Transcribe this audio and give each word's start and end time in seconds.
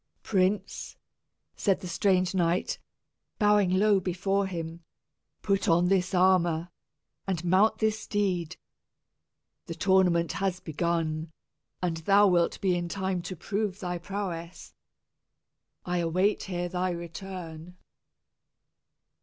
"Prince," 0.23 0.97
said 1.55 1.81
the 1.81 1.87
strange 1.87 2.33
knight, 2.33 2.79
bowing 3.37 3.69
low 3.69 3.99
before 3.99 4.47
him, 4.47 4.83
"put 5.43 5.69
on 5.69 5.89
this 5.89 6.15
armor, 6.15 6.71
and 7.27 7.45
mount 7.45 7.77
this 7.77 7.99
steed. 7.99 8.57
The 9.67 9.75
tournament 9.75 10.31
has 10.31 10.59
begun, 10.59 11.31
and 11.83 11.97
thou 11.97 12.27
wilt 12.29 12.59
be 12.61 12.75
in 12.75 12.89
time 12.89 13.21
to 13.21 13.35
prove 13.35 13.79
thy 13.79 13.99
prowess. 13.99 14.73
I 15.85 15.99
await 15.99 16.45
here 16.45 16.67
thy 16.67 16.89
return." 16.89 17.77